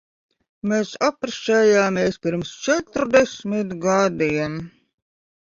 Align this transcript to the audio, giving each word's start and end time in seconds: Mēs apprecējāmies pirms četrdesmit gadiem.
Mēs 0.69 0.93
apprecējāmies 1.07 2.17
pirms 2.23 2.55
četrdesmit 2.69 3.77
gadiem. 3.87 4.59